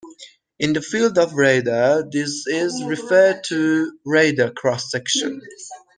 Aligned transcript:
In 0.57 0.73
the 0.73 0.81
field 0.81 1.19
of 1.19 1.33
Radar 1.33 2.01
this 2.09 2.47
is 2.47 2.83
referred 2.85 3.43
to 3.49 3.99
Radar 4.03 4.49
Cross 4.49 4.89
Section. 4.89 5.39